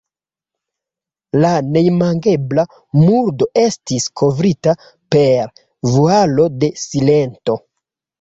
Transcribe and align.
La 1.41 1.49
neimagebla 1.73 2.65
murdo 3.01 3.47
estis 3.63 4.07
kovrita 4.21 4.73
per 5.17 5.53
vualo 5.97 6.49
de 6.65 6.71
silento. 6.85 7.59